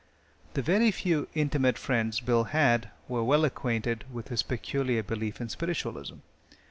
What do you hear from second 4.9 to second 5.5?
belief in